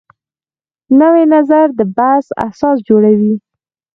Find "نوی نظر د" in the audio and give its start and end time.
0.99-1.81